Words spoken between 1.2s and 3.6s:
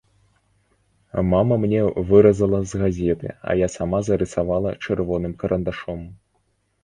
Мама мне выразала з газеты, а